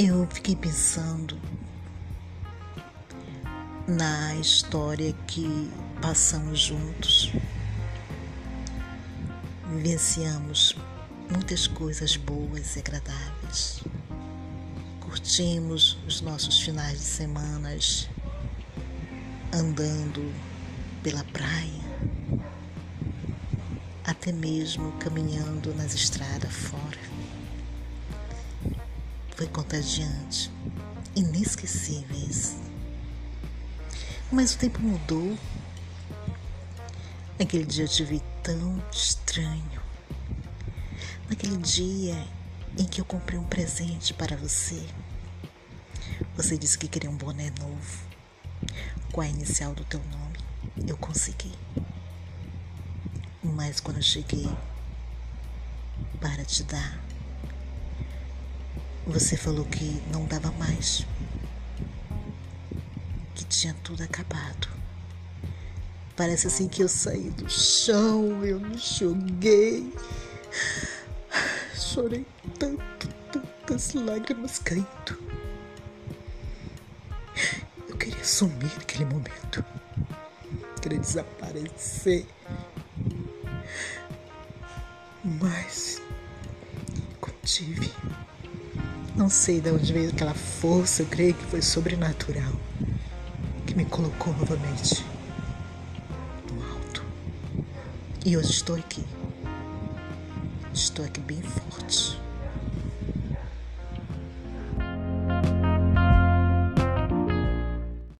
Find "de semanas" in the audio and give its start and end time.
17.00-18.08